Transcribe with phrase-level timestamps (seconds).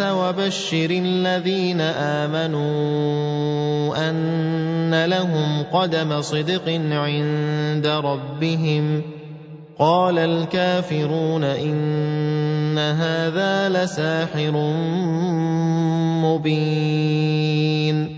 [0.00, 2.60] وبشر الذين آمنوا
[4.10, 9.02] أن لهم قدم صدق عند ربهم.
[9.78, 14.52] قال الكافرون إن هذا لساحر
[16.24, 18.17] مبين.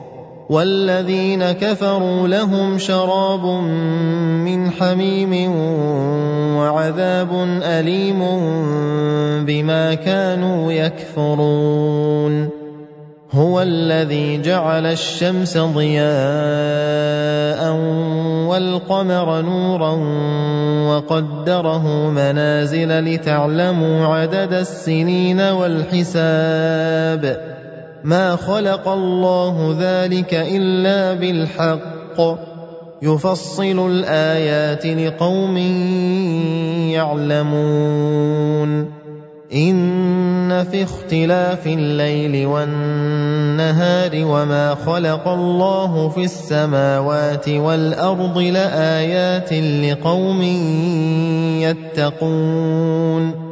[0.51, 3.45] والذين كفروا لهم شراب
[4.43, 5.51] من حميم
[6.57, 7.29] وعذاب
[7.63, 8.19] أليم
[9.47, 12.49] بما كانوا يكفرون.
[13.31, 16.03] هو الذي جعل الشمس ضياء
[18.47, 19.91] والقمر نورا
[20.91, 27.23] وقدره منازل لتعلموا عدد السنين والحساب.
[28.03, 32.21] ما خلق الله ذلك إلا بالحق.
[33.01, 35.57] يفصل الآيات لقوم
[36.91, 38.91] يعلمون.
[39.53, 50.41] إن في اختلاف الليل والنهار وما خلق الله في السماوات والأرض لآيات لقوم
[51.61, 53.51] يتقون.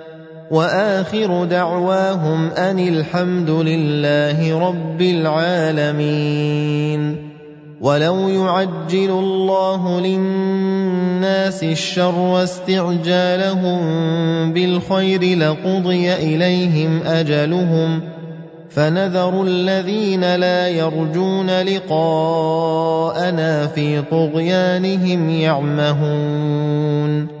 [0.51, 6.81] وآخر دعواهم أن الحمد لله رب العالمين.
[7.81, 13.79] ولو يعجل الله للناس الشر واستعجالهم
[14.53, 18.01] بالخير لقضي إليهم أجلهم
[18.69, 27.40] فنذر الذين لا يرجون لقاءنا في طغيانهم يعمهون.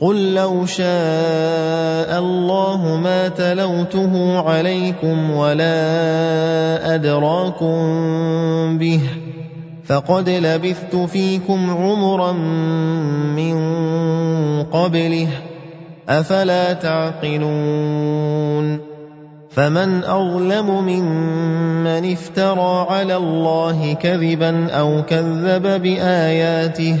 [0.00, 7.78] قُل لَّوْ شَاءَ اللَّهُ مَا تَلَوْتُهُ عَلَيْكُمْ وَلَا أَدْرَاكُم
[8.78, 9.02] بِهِ ۖ
[9.84, 12.32] فَقَدْ لَبِثْتُ فِيكُمْ عُمُرًا
[13.36, 13.56] مِّن
[14.72, 15.30] قَبْلِهِ ۚ
[16.08, 18.00] أَفَلَا تَعْقِلُونَ
[19.50, 27.00] فَمَنْ أَظْلَمُ مِمَّنِ افْتَرَىٰ عَلَى اللَّهِ كَذِبًا أَوْ كَذَّبَ بِآيَاتِهِ ۚ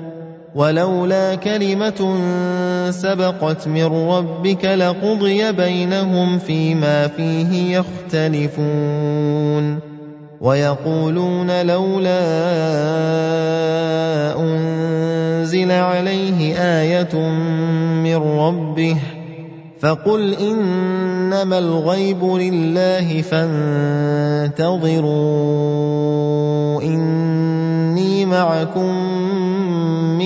[0.55, 2.01] وَلَوْلَا كَلِمَةٌ
[2.91, 9.79] سَبَقَتْ مِن رَّبِّكَ لَقُضِيَ بَيْنَهُمْ فِيمَا فِيهِ يَخْتَلِفُونَ
[10.41, 12.21] وَيَقُولُونَ لَوْلَا
[14.39, 17.15] أُنزِلَ عَلَيْهِ آيَةٌ
[18.03, 18.97] مِّن رَّبِّهِ ۖ
[19.79, 24.81] فَقُلْ إِنَّمَا الْغَيْبُ لِلَّهِ فَانتَظِرُوا
[26.81, 28.91] إِنِّي مَعَكُم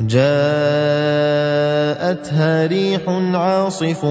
[0.00, 0.26] جاءتها
[2.66, 3.00] ريح
[3.34, 4.04] عاصف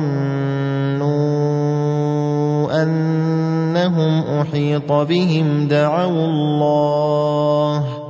[2.84, 8.05] أنهم أحيط بهم دعوا الله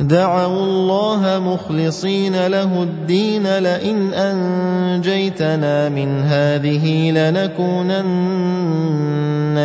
[0.00, 7.98] دعوا الله مخلصين له الدين لئن أنجيتنا من هذه لنكونن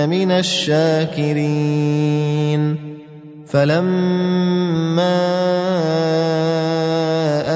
[0.09, 1.73] من الشاكرين.
[3.47, 5.19] فلما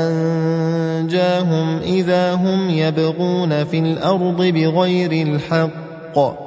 [0.07, 6.47] أنجاهم إذا هم يبغون في الأرض بغير الحق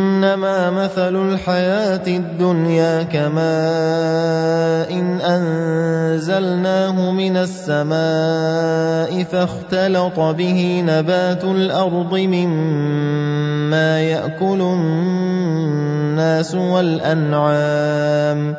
[0.21, 4.91] إِنَّمَا مَثَلُ الْحَيَاةِ الدُّنْيَا كَمَاءٍ
[5.25, 18.55] أَنزَلْنَاهُ مِنَ السَّمَاءِ فَاخْتَلَطَ بِهِ نَبَاتُ الْأَرْضِ مِمَّا يَأْكُلُ النَّاسُ وَالْأَنْعَامُ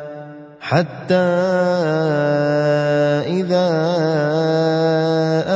[0.73, 1.29] حتى
[3.29, 3.69] إذا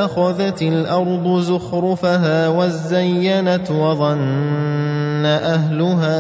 [0.05, 6.19] أخذت الأرض زخرفها وزينت وظن أهلها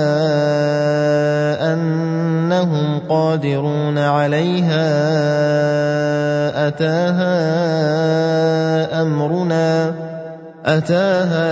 [1.73, 4.87] أنهم قادرون عليها
[6.67, 7.37] أتاها
[9.01, 9.93] أمرنا
[10.65, 11.47] أتاها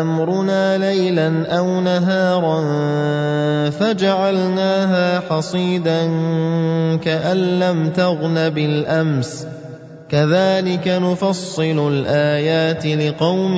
[0.00, 2.62] أمرنا ليلا أو نهارا
[3.80, 6.06] فجعلناها حصيدا
[6.96, 9.46] كأن لم تغن بالأمس.
[10.08, 13.56] كذلك نفصل الآيات لقوم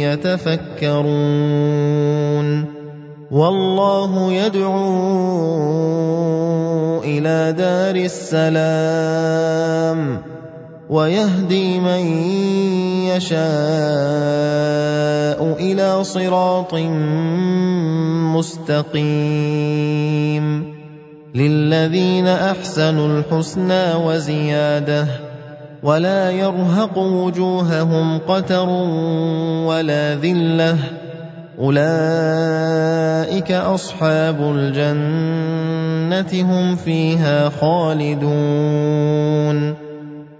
[0.00, 1.46] يتفكرون.
[3.30, 4.76] والله يدعو
[7.02, 9.36] إلى دار السلام
[10.90, 12.06] ويهدي من
[13.16, 13.36] يشاء
[15.60, 16.74] إلى صراط
[18.34, 19.16] مستقيم.
[21.34, 25.06] للذين أحسنوا الحسنى وزيادة
[25.82, 28.68] ولا يرهق وجوههم قتر
[29.68, 30.76] ولا ذلة.
[31.58, 39.06] أولئك أصحاب الجنة هم فيها خالدون.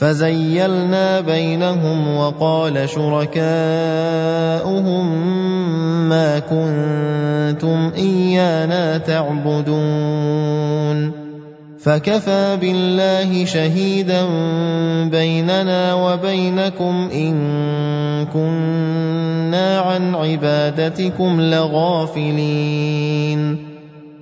[0.00, 3.46] فزيلنا بينهم وقال شركاؤهم
[6.08, 9.70] ما كنتم إيانا تعبدون.
[11.78, 14.24] فكفى بالله شهيدا
[15.04, 17.36] بيننا وبينكم إن
[18.26, 22.90] كنا عن عبادتكم لغافلين.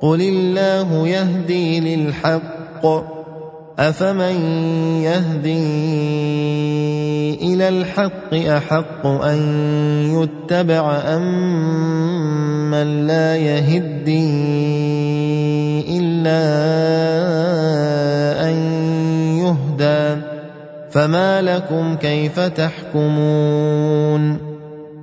[0.00, 2.86] قل الله يهدي للحق
[3.78, 4.36] افمن
[5.02, 5.64] يهدي
[7.54, 9.38] إلى الحق احق ان
[10.14, 14.28] يتبع ام من لا يهدي
[15.98, 16.42] الا
[18.50, 18.56] ان
[19.38, 20.22] يهدى
[20.90, 24.47] فما لكم كيف تحكمون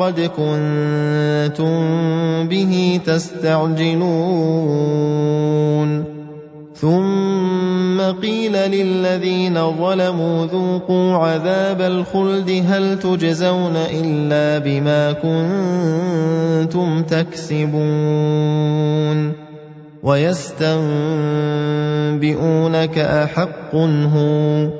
[0.00, 1.76] وقد كنتم
[2.48, 4.00] به تستعجلون.
[6.74, 18.30] ثم قيل للذين ظلموا ذوقوا عذاب الخلد هل تجزون إلا بما كنتم تكسبون.
[20.02, 20.58] ويستنبئونك
[22.98, 24.79] أحق هو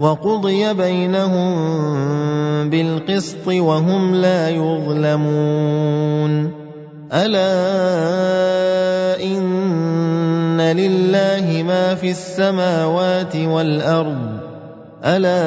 [0.00, 1.50] وقضي بينهم
[2.70, 6.52] بالقسط وهم لا يظلمون.
[7.12, 14.40] ألا إن لله ما في السماوات والأرض.
[15.04, 15.46] ألا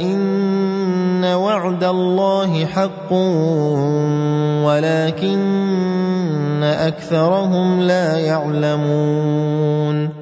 [0.00, 3.12] إن وعد الله حق
[4.62, 10.21] ولكن أكثرهم لا يعلمون.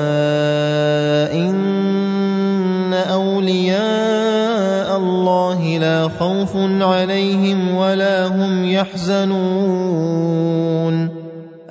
[8.81, 10.41] يحزنون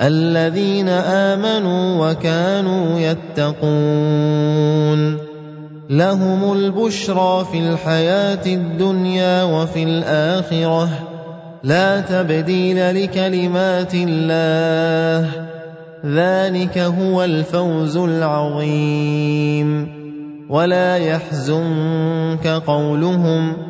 [0.01, 4.51] الذين آمنوا وكانوا يتقون
[5.91, 10.89] لهم البشرى في الحياة الدنيا وفي الآخرة
[11.63, 15.31] لا تبديل لكلمات الله
[16.07, 19.89] ذلك هو الفوز العظيم
[20.49, 23.70] ولا يحزنك قولهم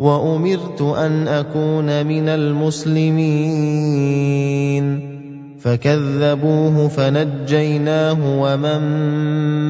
[0.00, 3.56] وأمرت أن أكون من المسلمين.
[5.60, 8.80] فكذبوه فنجيناه ومن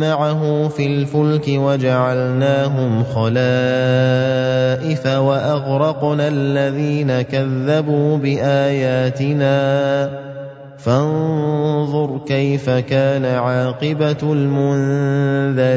[0.00, 3.36] معه في الفلك وجعلناهم خلائف
[5.06, 9.56] وأغرقنا الذين كذبوا بآياتنا.
[10.78, 15.76] فانظر كيف كان عاقبة المنذرين.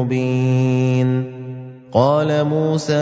[0.00, 1.40] مبين.
[1.92, 2.94] قال موسى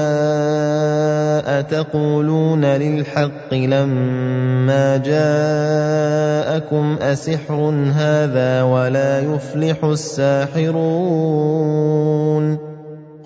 [1.46, 10.68] أتقولون للحق لما جاءكم أسحر هذا ولا يفلح الساحرون؟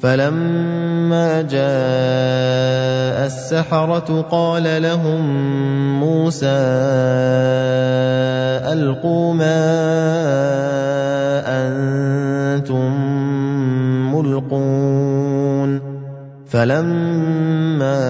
[0.00, 5.20] فلما جاء السحرة قال لهم
[6.00, 6.46] موسى
[8.72, 9.60] ألقوا ما
[11.46, 12.90] أنتم
[14.14, 15.80] ملقون.
[16.48, 18.00] فلما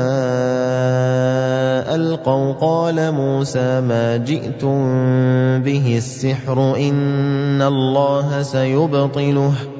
[1.94, 4.78] ألقوا قال موسى ما جئتم
[5.62, 9.79] به السحر إن الله سيبطله.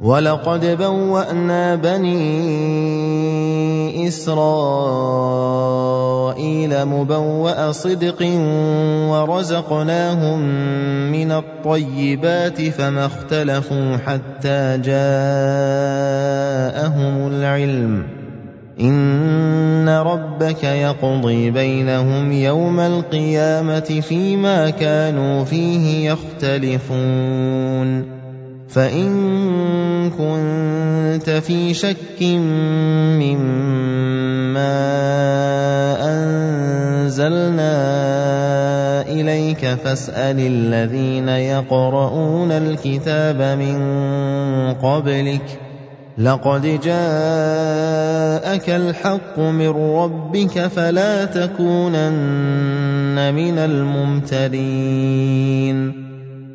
[0.00, 2.18] ولقد بوأنا بني
[4.08, 4.38] إسرائيل
[6.84, 8.22] مبوأ صدق
[9.10, 10.40] ورزقناهم
[11.12, 14.98] من الطيبات فما اختلفوا حتى جاءهم
[17.28, 18.06] العلم.
[18.80, 28.17] إن ربك يقضي بينهم يوم القيامة فيما كانوا فيه يختلفون.
[28.68, 33.38] فان كنت في شك مما
[36.12, 37.72] انزلنا
[39.02, 43.78] اليك فاسال الذين يقرؤون الكتاب من
[44.74, 45.60] قبلك
[46.18, 55.28] لقد جاءك الحق من ربك فلا تكونن من الممترين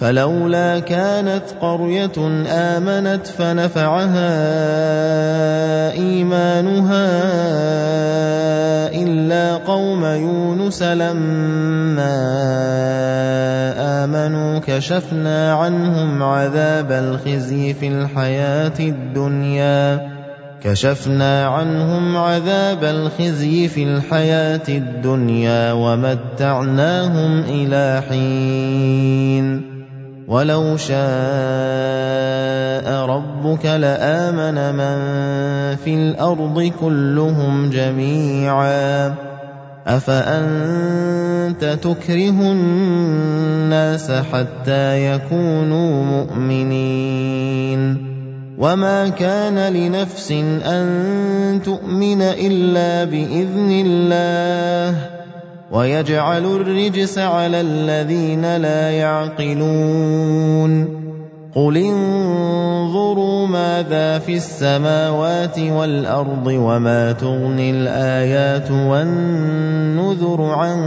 [0.00, 4.30] فلولا كانت قرية آمنت فنفعها
[5.92, 7.08] إيمانها
[9.02, 12.14] إلا قوم يونس لما
[14.04, 20.08] آمنوا كشفنا عنهم عذاب الخزي في الحياة الدنيا.
[20.62, 29.67] كشفنا عنهم عذاب الخزي في الحياة الدنيا ومتعناهم إلى حين.
[30.28, 30.98] ولو شاء
[33.06, 34.96] ربك لامن من
[35.76, 39.14] في الأرض كلهم جميعا
[39.86, 48.08] افانت تكره الناس حتى يكونوا مؤمنين
[48.58, 50.30] وما كان لنفس
[50.66, 55.17] ان تؤمن الا باذن الله
[55.72, 60.18] ويجعل الرجس على الذين لا يعقلون.
[61.54, 70.78] قل انظروا ماذا في السماوات والارض وما تغني الايات والنذر عن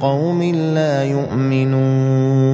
[0.00, 0.42] قوم
[0.74, 2.46] لا يؤمنون.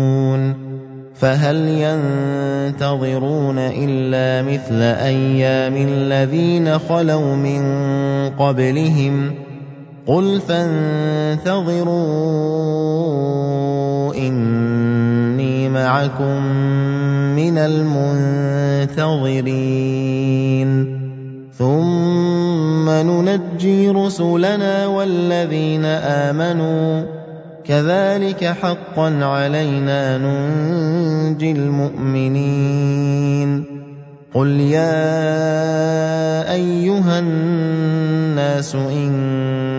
[1.15, 7.63] فهل ينتظرون الا مثل أيام الذين خلوا من
[8.39, 9.52] قبلهم ۖ
[10.07, 11.95] قل فانتظروا
[14.15, 16.43] اني معكم
[17.37, 18.93] من المنتظرين
[21.59, 27.05] ثم ننجي رسلنا والذين امنوا
[27.65, 32.93] كذلك حقا علينا ننجي المؤمنين
[34.35, 35.13] قل يا
[36.53, 39.72] ايها الناس ان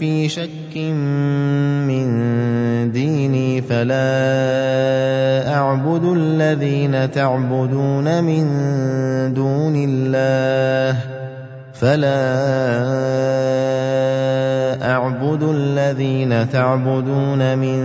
[0.00, 0.76] في شك
[1.86, 2.06] من
[2.92, 3.94] ديني فلا
[5.54, 8.44] اعبد الذين تعبدون من
[9.34, 10.98] دون الله
[11.74, 12.20] فلا
[14.90, 17.78] اعبد الذين تعبدون من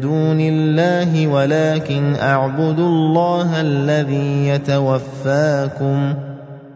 [0.00, 6.14] دون الله ولكن اعبد الله الذي يتوفاكم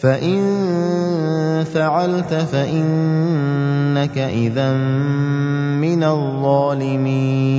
[0.00, 4.72] فان فعلت فانك اذا
[5.80, 7.58] من الظالمين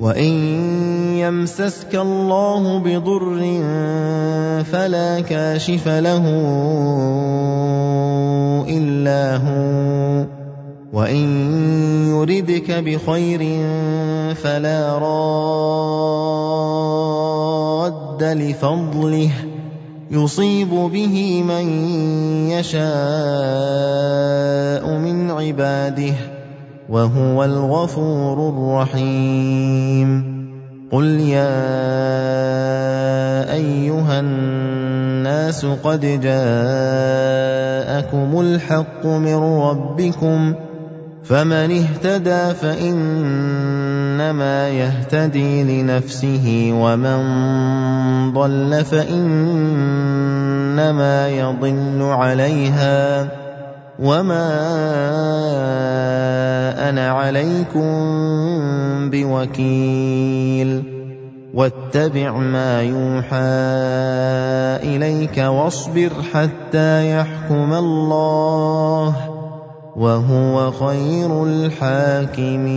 [0.00, 0.32] وان
[1.16, 3.36] يمسسك الله بضر
[4.64, 6.24] فلا كاشف له
[8.68, 10.26] الا هو
[10.92, 11.28] وان
[12.08, 13.40] يردك بخير
[14.34, 15.52] فلا راد
[18.22, 19.30] لفضله
[20.10, 21.68] يصيب به من
[22.50, 22.86] يشاء
[24.98, 26.14] من عباده
[26.88, 30.36] وهو الغفور الرحيم
[30.92, 31.76] قل يا
[33.52, 36.40] ايها الناس قد جاءكم
[38.40, 40.54] الحق من ربكم
[41.28, 43.88] فمن اهتدى فإنما
[44.68, 47.22] يهتدي لنفسه ومن
[48.32, 50.08] ضل فإنما
[51.28, 53.28] يضل عليها.
[53.98, 54.48] وما
[56.88, 57.90] أنا عليكم
[59.10, 60.82] بوكيل
[61.54, 63.36] واتبع ما يوحى
[64.96, 69.35] اليك واصبر حتى يحكم الله
[69.96, 72.76] وَهُوَ خَيْرُ الْحَاكِمِينَ